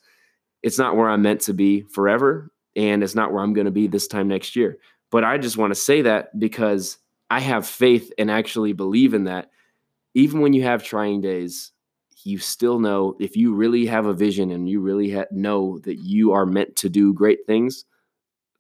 it's 0.65 0.79
not 0.79 0.97
where 0.97 1.11
I'm 1.11 1.21
meant 1.21 1.43
to 1.43 1.53
be 1.53 1.83
forever. 1.83 2.51
And 2.75 3.05
it's 3.05 3.15
not 3.15 3.33
where 3.33 3.43
I'm 3.43 3.53
going 3.53 3.67
to 3.67 3.71
be 3.71 3.87
this 3.87 4.09
time 4.09 4.27
next 4.27 4.57
year. 4.57 4.79
But 5.11 5.23
I 5.23 5.37
just 5.37 5.59
want 5.59 5.73
to 5.73 5.81
say 5.81 6.03
that 6.03 6.37
because 6.41 6.97
I 7.31 7.39
have 7.41 7.67
faith 7.67 8.11
and 8.19 8.31
actually 8.31 8.73
believe 8.73 9.13
in 9.13 9.25
that. 9.25 9.51
Even 10.15 10.41
when 10.41 10.55
you 10.55 10.63
have 10.63 10.83
trying 10.83 11.21
days, 11.21 11.71
you 12.25 12.39
still 12.39 12.79
know 12.79 13.15
if 13.21 13.37
you 13.37 13.55
really 13.55 13.85
have 13.87 14.07
a 14.07 14.15
vision 14.15 14.51
and 14.51 14.67
you 14.67 14.81
really 14.81 15.13
ha- 15.13 15.27
know 15.31 15.79
that 15.81 15.99
you 15.99 16.33
are 16.33 16.47
meant 16.47 16.75
to 16.77 16.89
do 16.89 17.13
great 17.13 17.47
things, 17.47 17.85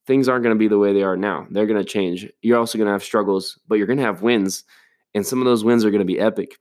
things 0.06 0.28
aren't 0.28 0.44
going 0.44 0.54
to 0.54 0.58
be 0.58 0.68
the 0.68 0.78
way 0.78 0.92
they 0.92 1.02
are 1.02 1.16
now. 1.16 1.46
They're 1.50 1.66
going 1.66 1.82
to 1.82 1.88
change. 1.88 2.30
You're 2.42 2.58
also 2.58 2.76
going 2.76 2.86
to 2.86 2.92
have 2.92 3.02
struggles, 3.02 3.58
but 3.66 3.76
you're 3.76 3.86
going 3.86 3.98
to 3.98 4.04
have 4.04 4.20
wins. 4.20 4.64
And 5.14 5.26
some 5.26 5.38
of 5.38 5.46
those 5.46 5.64
wins 5.64 5.86
are 5.86 5.90
going 5.90 6.00
to 6.00 6.04
be 6.04 6.20
epic. 6.20 6.58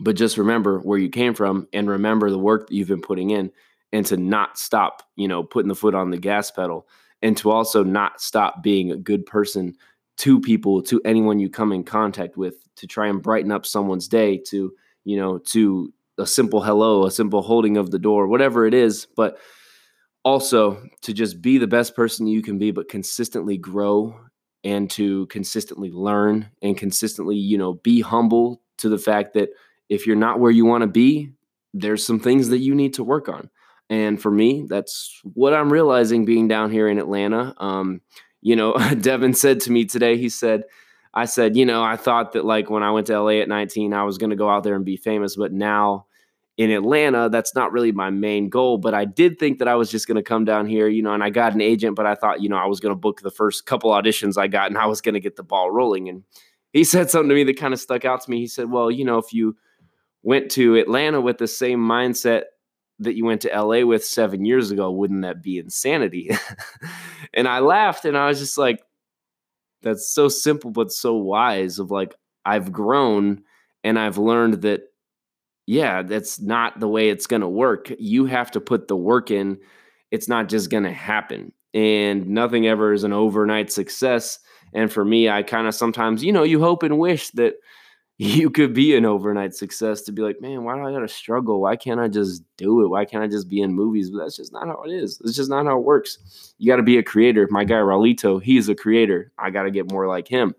But 0.00 0.16
just 0.16 0.36
remember 0.36 0.80
where 0.80 0.98
you 0.98 1.08
came 1.08 1.32
from 1.32 1.66
and 1.72 1.88
remember 1.88 2.30
the 2.30 2.38
work 2.38 2.68
that 2.68 2.74
you've 2.74 2.88
been 2.88 3.00
putting 3.00 3.30
in 3.30 3.50
and 3.92 4.06
to 4.06 4.16
not 4.16 4.58
stop, 4.58 5.02
you 5.16 5.28
know, 5.28 5.42
putting 5.42 5.68
the 5.68 5.74
foot 5.74 5.94
on 5.94 6.10
the 6.10 6.18
gas 6.18 6.50
pedal 6.50 6.86
and 7.22 7.36
to 7.36 7.50
also 7.50 7.82
not 7.82 8.20
stop 8.20 8.62
being 8.62 8.90
a 8.90 8.96
good 8.96 9.26
person 9.26 9.76
to 10.18 10.40
people, 10.40 10.82
to 10.82 11.00
anyone 11.04 11.38
you 11.38 11.48
come 11.48 11.72
in 11.72 11.82
contact 11.82 12.36
with, 12.36 12.56
to 12.76 12.86
try 12.86 13.08
and 13.08 13.22
brighten 13.22 13.50
up 13.50 13.66
someone's 13.66 14.08
day, 14.08 14.38
to, 14.38 14.72
you 15.04 15.16
know, 15.16 15.38
to 15.38 15.92
a 16.18 16.26
simple 16.26 16.62
hello, 16.62 17.06
a 17.06 17.10
simple 17.10 17.42
holding 17.42 17.76
of 17.76 17.90
the 17.90 17.98
door, 17.98 18.26
whatever 18.26 18.66
it 18.66 18.74
is. 18.74 19.06
But 19.16 19.38
also 20.24 20.82
to 21.02 21.12
just 21.12 21.40
be 21.40 21.58
the 21.58 21.66
best 21.66 21.96
person 21.96 22.26
you 22.26 22.42
can 22.42 22.58
be 22.58 22.70
but 22.70 22.88
consistently 22.88 23.56
grow 23.56 24.18
and 24.64 24.90
to 24.90 25.26
consistently 25.26 25.90
learn 25.90 26.50
and 26.62 26.76
consistently 26.76 27.36
you 27.36 27.56
know 27.56 27.74
be 27.74 28.00
humble 28.00 28.60
to 28.76 28.88
the 28.88 28.98
fact 28.98 29.34
that 29.34 29.50
if 29.88 30.06
you're 30.06 30.16
not 30.16 30.38
where 30.38 30.50
you 30.50 30.64
want 30.64 30.82
to 30.82 30.86
be 30.86 31.32
there's 31.72 32.04
some 32.04 32.20
things 32.20 32.48
that 32.48 32.58
you 32.58 32.74
need 32.74 32.92
to 32.92 33.04
work 33.04 33.28
on 33.28 33.48
and 33.90 34.22
for 34.22 34.30
me 34.30 34.64
that's 34.68 35.20
what 35.34 35.52
i'm 35.52 35.70
realizing 35.70 36.24
being 36.24 36.48
down 36.48 36.70
here 36.70 36.88
in 36.88 36.98
atlanta 36.98 37.54
um, 37.58 38.00
you 38.40 38.56
know 38.56 38.72
devin 39.00 39.34
said 39.34 39.60
to 39.60 39.70
me 39.70 39.84
today 39.84 40.16
he 40.16 40.30
said 40.30 40.64
i 41.12 41.26
said 41.26 41.56
you 41.56 41.66
know 41.66 41.82
i 41.82 41.96
thought 41.96 42.32
that 42.32 42.46
like 42.46 42.70
when 42.70 42.82
i 42.82 42.90
went 42.90 43.06
to 43.06 43.20
la 43.20 43.28
at 43.28 43.48
19 43.48 43.92
i 43.92 44.04
was 44.04 44.16
going 44.16 44.30
to 44.30 44.36
go 44.36 44.48
out 44.48 44.62
there 44.62 44.76
and 44.76 44.86
be 44.86 44.96
famous 44.96 45.36
but 45.36 45.52
now 45.52 46.06
in 46.60 46.70
Atlanta. 46.70 47.30
That's 47.30 47.54
not 47.54 47.72
really 47.72 47.90
my 47.90 48.10
main 48.10 48.50
goal, 48.50 48.76
but 48.76 48.92
I 48.92 49.06
did 49.06 49.38
think 49.38 49.58
that 49.60 49.66
I 49.66 49.76
was 49.76 49.90
just 49.90 50.06
going 50.06 50.16
to 50.16 50.22
come 50.22 50.44
down 50.44 50.66
here, 50.66 50.88
you 50.88 51.02
know, 51.02 51.14
and 51.14 51.24
I 51.24 51.30
got 51.30 51.54
an 51.54 51.62
agent, 51.62 51.96
but 51.96 52.04
I 52.04 52.14
thought, 52.14 52.42
you 52.42 52.50
know, 52.50 52.58
I 52.58 52.66
was 52.66 52.80
going 52.80 52.94
to 52.94 53.00
book 53.00 53.22
the 53.22 53.30
first 53.30 53.64
couple 53.64 53.90
auditions 53.90 54.36
I 54.36 54.46
got 54.46 54.66
and 54.66 54.76
I 54.76 54.84
was 54.84 55.00
going 55.00 55.14
to 55.14 55.20
get 55.20 55.36
the 55.36 55.42
ball 55.42 55.70
rolling. 55.70 56.10
And 56.10 56.22
he 56.74 56.84
said 56.84 57.08
something 57.10 57.30
to 57.30 57.34
me 57.34 57.44
that 57.44 57.58
kind 57.58 57.72
of 57.72 57.80
stuck 57.80 58.04
out 58.04 58.20
to 58.22 58.30
me. 58.30 58.40
He 58.40 58.46
said, 58.46 58.70
well, 58.70 58.90
you 58.90 59.06
know, 59.06 59.16
if 59.16 59.32
you 59.32 59.56
went 60.22 60.50
to 60.50 60.76
Atlanta 60.76 61.18
with 61.22 61.38
the 61.38 61.48
same 61.48 61.78
mindset 61.78 62.42
that 63.00 63.16
you 63.16 63.24
went 63.24 63.40
to 63.42 63.48
LA 63.48 63.84
with 63.84 64.04
seven 64.04 64.44
years 64.44 64.70
ago, 64.70 64.90
wouldn't 64.90 65.22
that 65.22 65.42
be 65.42 65.58
insanity? 65.58 66.30
and 67.34 67.48
I 67.48 67.58
laughed 67.60 68.04
and 68.04 68.16
I 68.16 68.28
was 68.28 68.38
just 68.38 68.58
like, 68.58 68.82
that's 69.82 70.12
so 70.12 70.28
simple, 70.28 70.70
but 70.70 70.92
so 70.92 71.14
wise 71.14 71.78
of 71.78 71.90
like, 71.90 72.14
I've 72.44 72.70
grown 72.70 73.42
and 73.82 73.98
I've 73.98 74.18
learned 74.18 74.62
that, 74.62 74.82
yeah, 75.66 76.02
that's 76.02 76.40
not 76.40 76.78
the 76.78 76.88
way 76.88 77.08
it's 77.08 77.26
going 77.26 77.42
to 77.42 77.48
work. 77.48 77.90
You 77.98 78.26
have 78.26 78.50
to 78.52 78.60
put 78.60 78.88
the 78.88 78.96
work 78.96 79.30
in. 79.30 79.58
It's 80.10 80.28
not 80.28 80.48
just 80.48 80.70
going 80.70 80.84
to 80.84 80.92
happen. 80.92 81.52
And 81.72 82.28
nothing 82.28 82.66
ever 82.66 82.92
is 82.92 83.04
an 83.04 83.12
overnight 83.12 83.72
success. 83.72 84.38
And 84.74 84.92
for 84.92 85.04
me, 85.04 85.28
I 85.28 85.42
kind 85.42 85.66
of 85.66 85.74
sometimes, 85.74 86.22
you 86.22 86.32
know, 86.32 86.42
you 86.42 86.60
hope 86.60 86.82
and 86.82 86.98
wish 86.98 87.30
that 87.30 87.54
you 88.22 88.50
could 88.50 88.74
be 88.74 88.94
an 88.94 89.06
overnight 89.06 89.54
success 89.54 90.02
to 90.02 90.12
be 90.12 90.20
like, 90.20 90.42
man, 90.42 90.62
why 90.62 90.74
do 90.74 90.86
I 90.86 90.92
gotta 90.92 91.08
struggle? 91.08 91.62
Why 91.62 91.74
can't 91.74 91.98
I 91.98 92.06
just 92.06 92.42
do 92.58 92.82
it? 92.82 92.88
Why 92.88 93.06
can't 93.06 93.24
I 93.24 93.26
just 93.26 93.48
be 93.48 93.62
in 93.62 93.72
movies? 93.72 94.10
But 94.10 94.18
that's 94.18 94.36
just 94.36 94.52
not 94.52 94.66
how 94.66 94.82
it 94.82 94.90
is. 94.90 95.18
It's 95.24 95.34
just 95.34 95.48
not 95.48 95.64
how 95.64 95.78
it 95.78 95.84
works. 95.84 96.52
You 96.58 96.70
gotta 96.70 96.82
be 96.82 96.98
a 96.98 97.02
creator. 97.02 97.48
My 97.50 97.64
guy 97.64 97.76
Raulito, 97.76 98.42
he's 98.42 98.68
a 98.68 98.74
creator. 98.74 99.32
I 99.38 99.48
gotta 99.48 99.70
get 99.70 99.90
more 99.90 100.06
like 100.06 100.28
him. 100.28 100.54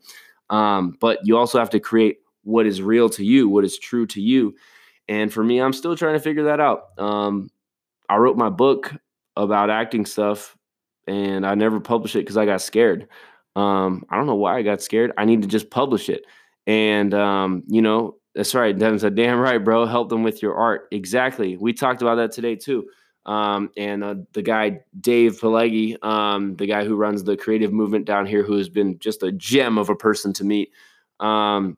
Um, 0.50 0.98
but 1.00 1.20
you 1.24 1.38
also 1.38 1.60
have 1.60 1.70
to 1.70 1.80
create 1.80 2.18
what 2.42 2.66
is 2.66 2.82
real 2.82 3.10
to 3.10 3.24
you, 3.24 3.48
what 3.48 3.64
is 3.64 3.78
true 3.78 4.08
to 4.08 4.20
you. 4.20 4.56
And 5.08 5.32
for 5.32 5.44
me, 5.44 5.60
I'm 5.62 5.74
still 5.74 5.96
trying 5.96 6.16
to 6.16 6.20
figure 6.20 6.46
that 6.46 6.60
out. 6.60 6.98
Um, 6.98 7.52
I 8.10 8.16
wrote 8.16 8.38
my 8.38 8.50
book 8.50 8.92
about 9.36 9.70
acting 9.70 10.08
stuff 10.08 10.58
and 11.06 11.46
I 11.46 11.54
never 11.54 11.80
published 11.80 12.16
it 12.16 12.22
because 12.22 12.38
I 12.38 12.46
got 12.46 12.64
scared. 12.64 13.08
Um, 13.56 14.04
I 14.10 14.18
don't 14.18 14.26
know 14.26 14.34
why 14.34 14.58
I 14.58 14.64
got 14.64 14.82
scared. 14.82 15.12
I 15.16 15.26
need 15.26 15.44
to 15.44 15.48
just 15.48 15.70
publish 15.70 16.10
it. 16.10 16.26
And 16.68 17.14
um, 17.14 17.64
you 17.68 17.82
know, 17.82 18.18
that's 18.36 18.56
right. 18.56 18.78
Devin 18.78 19.00
said, 19.00 19.16
"Damn 19.16 19.40
right, 19.40 19.64
bro. 19.64 19.86
Help 19.86 20.10
them 20.10 20.24
with 20.24 20.42
your 20.42 20.56
art." 20.56 20.88
Exactly. 20.92 21.58
We 21.58 21.74
talked 21.74 22.02
about 22.02 22.16
that 22.16 22.32
today 22.32 22.56
too. 22.56 22.88
Um, 23.26 23.70
and 23.78 24.04
uh, 24.04 24.16
the 24.34 24.42
guy 24.42 24.80
Dave 25.00 25.40
Pelegi, 25.40 26.04
um, 26.04 26.56
the 26.56 26.66
guy 26.66 26.86
who 26.86 26.96
runs 26.96 27.24
the 27.24 27.38
creative 27.38 27.72
movement 27.72 28.06
down 28.06 28.26
here, 28.26 28.44
who 28.44 28.58
has 28.58 28.70
been 28.70 28.98
just 29.00 29.22
a 29.24 29.32
gem 29.32 29.78
of 29.78 29.90
a 29.90 29.96
person 29.96 30.34
to 30.34 30.44
meet. 30.44 30.72
Um, 31.20 31.78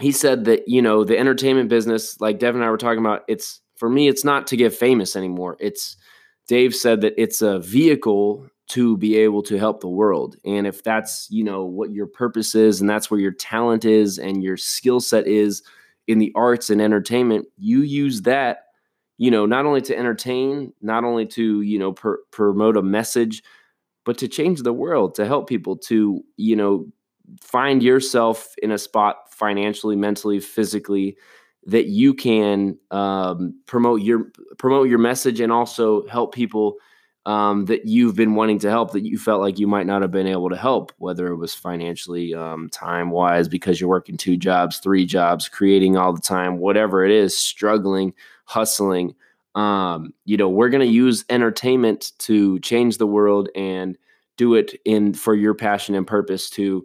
he 0.00 0.12
said 0.12 0.44
that 0.44 0.68
you 0.68 0.82
know 0.82 1.04
the 1.04 1.18
entertainment 1.18 1.68
business, 1.68 2.20
like 2.20 2.38
Devin 2.38 2.60
and 2.60 2.66
I 2.66 2.70
were 2.70 2.78
talking 2.78 3.00
about, 3.00 3.22
it's 3.28 3.60
for 3.76 3.88
me, 3.88 4.08
it's 4.08 4.24
not 4.24 4.46
to 4.48 4.56
get 4.56 4.74
famous 4.74 5.16
anymore. 5.16 5.56
It's 5.58 5.96
Dave 6.46 6.74
said 6.74 7.00
that 7.00 7.14
it's 7.16 7.42
a 7.42 7.60
vehicle 7.60 8.46
to 8.70 8.96
be 8.96 9.16
able 9.16 9.42
to 9.42 9.58
help 9.58 9.80
the 9.80 9.88
world. 9.88 10.36
And 10.44 10.66
if 10.66 10.82
that's, 10.82 11.26
you 11.30 11.42
know, 11.42 11.64
what 11.64 11.90
your 11.90 12.06
purpose 12.06 12.54
is 12.54 12.80
and 12.80 12.88
that's 12.88 13.10
where 13.10 13.20
your 13.20 13.32
talent 13.32 13.84
is 13.84 14.18
and 14.18 14.42
your 14.42 14.56
skill 14.56 15.00
set 15.00 15.26
is 15.26 15.62
in 16.06 16.18
the 16.18 16.32
arts 16.34 16.70
and 16.70 16.80
entertainment, 16.80 17.46
you 17.56 17.82
use 17.82 18.22
that, 18.22 18.66
you 19.18 19.30
know, 19.30 19.44
not 19.44 19.66
only 19.66 19.80
to 19.82 19.96
entertain, 19.96 20.72
not 20.80 21.04
only 21.04 21.26
to, 21.26 21.62
you 21.62 21.78
know, 21.78 21.92
per- 21.92 22.20
promote 22.30 22.76
a 22.76 22.82
message, 22.82 23.42
but 24.04 24.16
to 24.18 24.28
change 24.28 24.62
the 24.62 24.72
world, 24.72 25.14
to 25.16 25.26
help 25.26 25.48
people 25.48 25.76
to, 25.76 26.22
you 26.36 26.54
know, 26.54 26.86
find 27.40 27.82
yourself 27.82 28.54
in 28.62 28.70
a 28.70 28.78
spot 28.78 29.32
financially, 29.32 29.96
mentally, 29.96 30.40
physically 30.40 31.16
that 31.66 31.86
you 31.86 32.14
can 32.14 32.78
um, 32.90 33.54
promote 33.66 34.00
your 34.00 34.30
promote 34.58 34.88
your 34.88 34.98
message 34.98 35.40
and 35.40 35.52
also 35.52 36.06
help 36.06 36.34
people 36.34 36.76
um, 37.30 37.66
that 37.66 37.86
you've 37.86 38.16
been 38.16 38.34
wanting 38.34 38.58
to 38.58 38.68
help 38.68 38.90
that 38.90 39.04
you 39.04 39.16
felt 39.16 39.40
like 39.40 39.56
you 39.56 39.68
might 39.68 39.86
not 39.86 40.02
have 40.02 40.10
been 40.10 40.26
able 40.26 40.50
to 40.50 40.56
help, 40.56 40.90
whether 40.98 41.28
it 41.28 41.36
was 41.36 41.54
financially, 41.54 42.34
um, 42.34 42.68
time 42.70 43.10
wise, 43.10 43.46
because 43.46 43.80
you're 43.80 43.88
working 43.88 44.16
two 44.16 44.36
jobs, 44.36 44.78
three 44.78 45.06
jobs, 45.06 45.48
creating 45.48 45.96
all 45.96 46.12
the 46.12 46.20
time, 46.20 46.58
whatever 46.58 47.04
it 47.04 47.12
is, 47.12 47.38
struggling, 47.38 48.12
hustling. 48.46 49.14
Um, 49.54 50.12
you 50.24 50.36
know, 50.36 50.48
we're 50.48 50.70
going 50.70 50.84
to 50.84 50.92
use 50.92 51.24
entertainment 51.30 52.10
to 52.18 52.58
change 52.60 52.98
the 52.98 53.06
world 53.06 53.48
and 53.54 53.96
do 54.36 54.56
it 54.56 54.74
in 54.84 55.14
for 55.14 55.36
your 55.36 55.54
passion 55.54 55.94
and 55.94 56.08
purpose 56.08 56.50
to 56.50 56.84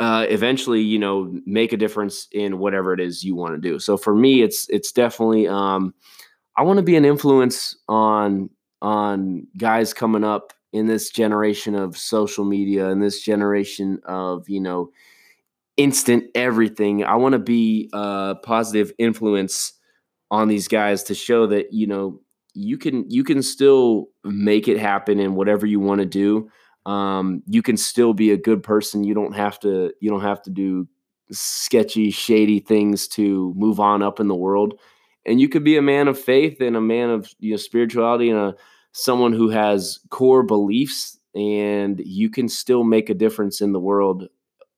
uh, 0.00 0.26
eventually, 0.28 0.80
you 0.80 0.98
know, 0.98 1.32
make 1.46 1.72
a 1.72 1.76
difference 1.76 2.26
in 2.32 2.58
whatever 2.58 2.92
it 2.92 2.98
is 2.98 3.22
you 3.22 3.36
want 3.36 3.54
to 3.54 3.60
do. 3.60 3.78
So 3.78 3.96
for 3.96 4.16
me, 4.16 4.42
it's 4.42 4.68
it's 4.68 4.90
definitely 4.90 5.46
um, 5.46 5.94
I 6.56 6.62
want 6.62 6.78
to 6.78 6.82
be 6.82 6.96
an 6.96 7.04
influence 7.04 7.76
on 7.86 8.50
on 8.82 9.46
guys 9.56 9.92
coming 9.92 10.24
up 10.24 10.52
in 10.72 10.86
this 10.86 11.10
generation 11.10 11.74
of 11.74 11.96
social 11.96 12.44
media 12.44 12.88
and 12.88 13.02
this 13.02 13.22
generation 13.22 14.00
of 14.04 14.48
you 14.48 14.60
know 14.60 14.90
instant 15.76 16.24
everything. 16.34 17.04
I 17.04 17.16
want 17.16 17.32
to 17.32 17.38
be 17.38 17.88
a 17.92 18.36
positive 18.42 18.92
influence 18.98 19.72
on 20.30 20.48
these 20.48 20.68
guys 20.68 21.02
to 21.04 21.14
show 21.14 21.46
that 21.48 21.72
you 21.72 21.86
know 21.86 22.20
you 22.54 22.78
can 22.78 23.08
you 23.08 23.24
can 23.24 23.42
still 23.42 24.06
make 24.24 24.68
it 24.68 24.78
happen 24.78 25.18
in 25.18 25.34
whatever 25.34 25.66
you 25.66 25.80
want 25.80 26.00
to 26.00 26.06
do. 26.06 26.50
Um, 26.86 27.42
you 27.46 27.62
can 27.62 27.76
still 27.76 28.14
be 28.14 28.30
a 28.30 28.36
good 28.36 28.62
person. 28.62 29.04
You 29.04 29.14
don't 29.14 29.34
have 29.34 29.58
to 29.60 29.92
you 30.00 30.10
don't 30.10 30.22
have 30.22 30.42
to 30.42 30.50
do 30.50 30.88
sketchy 31.32 32.10
shady 32.10 32.58
things 32.58 33.06
to 33.06 33.54
move 33.56 33.78
on 33.78 34.02
up 34.02 34.18
in 34.18 34.28
the 34.28 34.34
world 34.34 34.74
and 35.26 35.40
you 35.40 35.48
could 35.48 35.64
be 35.64 35.76
a 35.76 35.82
man 35.82 36.08
of 36.08 36.18
faith 36.18 36.60
and 36.60 36.76
a 36.76 36.80
man 36.80 37.10
of 37.10 37.32
you 37.38 37.52
know 37.52 37.56
spirituality 37.56 38.30
and 38.30 38.38
a 38.38 38.54
someone 38.92 39.32
who 39.32 39.48
has 39.48 40.00
core 40.10 40.42
beliefs 40.42 41.18
and 41.34 42.00
you 42.04 42.28
can 42.28 42.48
still 42.48 42.82
make 42.82 43.08
a 43.08 43.14
difference 43.14 43.60
in 43.60 43.72
the 43.72 43.80
world 43.80 44.28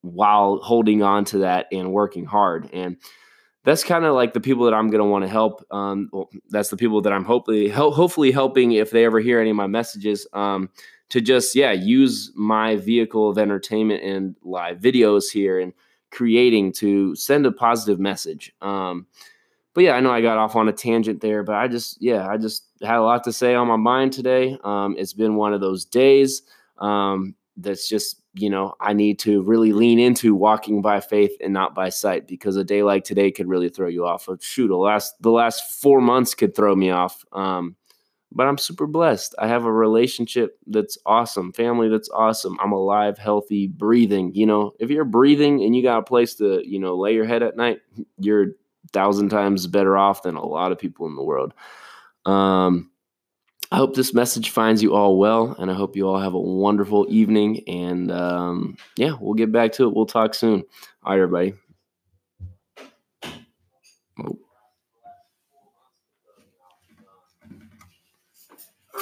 while 0.03 0.59
holding 0.63 1.03
on 1.03 1.25
to 1.25 1.39
that 1.39 1.67
and 1.73 1.93
working 1.93 2.25
hard 2.25 2.69
and 2.73 2.97
that's 3.65 3.85
kind 3.85 4.05
of 4.05 4.15
like 4.15 4.33
the 4.33 4.41
people 4.41 4.65
that 4.65 4.75
I'm 4.75 4.89
going 4.89 4.99
to 4.99 5.09
want 5.09 5.23
to 5.23 5.29
help. 5.29 5.65
Um, 5.71 6.09
well, 6.13 6.29
that's 6.51 6.71
the 6.71 6.77
people 6.77 7.01
that 7.03 7.13
I'm 7.13 7.25
hopefully 7.25 7.69
ho- 7.69 7.93
hopefully 7.93 8.33
helping 8.33 8.73
if 8.73 8.91
they 8.91 9.05
ever 9.05 9.21
hear 9.21 9.41
any 9.41 9.51
of 9.51 9.57
my 9.57 9.69
messages. 9.69 10.27
Um, 10.33 10.69
to 11.13 11.21
just 11.21 11.55
yeah 11.55 11.73
use 11.73 12.33
my 12.35 12.77
vehicle 12.77 13.29
of 13.29 13.37
entertainment 13.37 14.03
and 14.03 14.35
live 14.43 14.79
videos 14.79 15.31
here 15.31 15.61
and 15.61 15.75
creating 16.11 16.73
to 16.73 17.15
send 17.15 17.45
a 17.45 17.53
positive 17.53 18.01
message. 18.01 18.53
Um, 18.63 19.07
but 19.75 19.85
yeah, 19.85 19.93
I 19.93 20.01
know 20.01 20.11
I 20.11 20.21
got 20.21 20.39
off 20.39 20.57
on 20.57 20.69
a 20.69 20.73
tangent 20.73 21.21
there, 21.21 21.43
but 21.43 21.55
I 21.57 21.69
just 21.69 22.01
yeah, 22.01 22.29
I 22.29 22.37
just 22.37 22.67
had 22.83 22.97
a 22.97 23.03
lot 23.03 23.25
to 23.25 23.33
say 23.33 23.55
on 23.55 23.69
my 23.69 23.77
mind 23.77 24.13
today. 24.13 24.59
Um, 24.65 24.95
it's 24.99 25.13
been 25.15 25.37
one 25.37 25.55
of 25.55 25.61
those 25.61 25.85
days 25.85 26.43
um, 26.79 27.35
that's 27.57 27.89
just 27.89 28.23
you 28.35 28.51
know 28.51 28.75
I 28.81 28.93
need 28.93 29.19
to 29.21 29.43
really 29.43 29.73
lean 29.73 29.99
into 29.99 30.35
walking 30.35 30.83
by 30.83 31.01
faith 31.01 31.33
and 31.41 31.53
not 31.53 31.75
by 31.75 31.89
sight 31.89 32.29
because 32.29 32.57
a 32.57 32.65
day 32.65 32.83
like 32.83 33.05
today 33.05 33.31
could 33.31 33.49
really 33.49 33.69
throw 33.69 33.89
you 33.89 34.05
off. 34.07 34.29
Shoot, 34.41 34.69
the 34.69 34.77
last 34.77 35.15
the 35.21 35.31
last 35.31 35.81
four 35.81 36.01
months 36.01 36.35
could 36.35 36.55
throw 36.55 36.75
me 36.75 36.91
off. 36.91 37.25
Um, 37.33 37.77
but 38.35 38.47
I'm 38.47 38.59
super 38.59 38.87
blessed. 38.87 39.35
I 39.39 39.47
have 39.49 39.65
a 39.65 39.73
relationship 39.73 40.59
that's 40.67 40.97
awesome, 41.07 41.53
family 41.53 41.89
that's 41.89 42.09
awesome. 42.11 42.57
I'm 42.61 42.73
alive, 42.73 43.19
healthy, 43.19 43.69
breathing. 43.69 44.35
You 44.35 44.47
know, 44.47 44.73
if 44.79 44.91
you're 44.91 45.05
breathing 45.05 45.63
and 45.63 45.77
you 45.77 45.83
got 45.83 45.99
a 45.99 46.03
place 46.03 46.35
to, 46.37 46.63
you 46.67 46.79
know, 46.79 46.97
lay 46.97 47.15
your 47.15 47.27
head 47.27 47.43
at 47.43 47.57
night, 47.57 47.81
you're 48.19 48.49
thousand 48.93 49.31
times 49.31 49.67
better 49.67 49.97
off 49.97 50.23
than 50.23 50.37
a 50.37 50.45
lot 50.45 50.73
of 50.73 50.79
people 50.79 51.07
in 51.07 51.17
the 51.17 51.23
world. 51.23 51.55
Um, 52.27 52.91
I 53.71 53.77
hope 53.77 53.95
this 53.95 54.13
message 54.13 54.51
finds 54.51 54.83
you 54.83 54.95
all 54.95 55.19
well, 55.19 55.57
and 55.59 55.71
I 55.71 55.75
hope 55.75 55.97
you 55.97 56.07
all 56.07 56.21
have 56.21 56.35
a 56.35 56.41
wonderful 56.41 57.07
evening. 57.09 57.63
And 57.67 58.13
um, 58.13 58.77
yeah, 58.97 59.15
we'll 59.19 59.35
get 59.35 59.51
back 59.51 59.73
to 59.73 59.89
it. 59.89 59.95
We'll 59.95 60.07
talk 60.07 60.35
soon. 60.35 60.63
All 61.05 61.13
right, 61.13 61.23
everybody. 61.23 61.55
Oh. 64.23 64.42